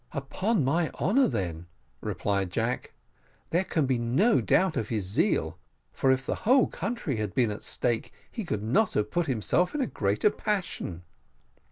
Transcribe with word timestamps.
"Upon 0.13 0.65
my 0.65 0.89
honour, 0.99 1.27
then," 1.27 1.67
replied 2.01 2.49
Jack, 2.49 2.93
"there 3.51 3.63
can 3.63 3.85
be 3.85 3.99
no 3.99 4.41
doubt 4.43 4.75
of 4.75 4.89
his 4.89 5.05
zeal; 5.05 5.59
for 5.93 6.11
if 6.11 6.25
the 6.25 6.37
whole 6.41 6.65
country 6.65 7.17
had 7.17 7.35
been 7.35 7.51
at 7.51 7.61
stake, 7.61 8.11
he 8.31 8.43
could 8.43 8.63
not 8.63 8.93
have 8.95 9.11
put 9.11 9.27
himself 9.27 9.75
in 9.75 9.81
a 9.81 9.85
greater 9.85 10.31
passion." 10.31 11.03